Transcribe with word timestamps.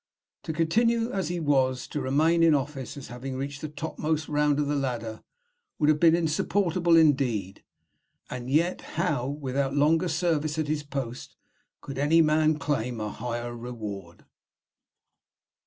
To 0.45 0.51
continue 0.51 1.11
as 1.11 1.27
he 1.27 1.39
was, 1.39 1.85
to 1.89 2.01
remain 2.01 2.41
in 2.41 2.55
office, 2.55 2.97
as 2.97 3.09
having 3.09 3.35
reached 3.37 3.61
the 3.61 3.69
topmost 3.69 4.27
round 4.27 4.59
of 4.59 4.65
the 4.65 4.75
ladder, 4.75 5.21
would 5.77 5.89
have 5.89 5.99
been 5.99 6.15
insupportable 6.15 6.95
indeed; 6.97 7.63
and 8.27 8.49
yet 8.49 8.81
how, 8.97 9.27
without 9.27 9.75
longer 9.75 10.07
service 10.07 10.57
at 10.57 10.67
his 10.67 10.81
post, 10.81 11.35
could 11.81 11.99
any 11.99 12.19
man 12.23 12.57
claim 12.57 12.99
a 12.99 13.11
higher 13.11 13.55
reward? 13.55 14.25